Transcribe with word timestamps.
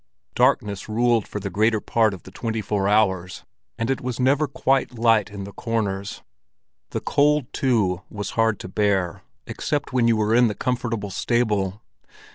Darkness 0.33 0.89
ruled 0.89 1.27
for 1.27 1.39
the 1.39 1.51
greater 1.51 1.79
part 1.79 2.11
of 2.11 2.23
the 2.23 2.31
twenty 2.31 2.59
four 2.59 2.89
hours, 2.89 3.45
and 3.77 3.91
it 3.91 4.01
was 4.01 4.19
never 4.19 4.47
quite 4.47 4.97
light 4.97 5.29
in 5.29 5.43
the 5.43 5.51
corners. 5.53 6.23
The 6.89 7.01
cold, 7.01 7.53
too, 7.53 8.01
was 8.09 8.31
hard 8.31 8.59
to 8.61 8.67
bear, 8.67 9.21
except 9.45 9.93
when 9.93 10.07
you 10.07 10.17
were 10.17 10.33
in 10.33 10.47
the 10.47 10.55
comfortable 10.55 11.11
stable. 11.11 11.83